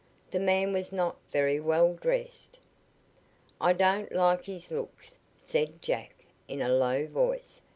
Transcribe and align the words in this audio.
The 0.31 0.39
man 0.39 0.73
was 0.73 0.91
not 0.91 1.17
very 1.31 1.59
well 1.59 1.93
dressed. 1.93 2.57
"I 3.61 3.73
don't 3.73 4.11
like 4.11 4.45
his 4.45 4.71
looks," 4.71 5.19
said 5.37 5.79
Jack 5.79 6.25
in 6.47 6.59
a 6.59 6.69
low 6.73 7.05
voice. 7.05 7.61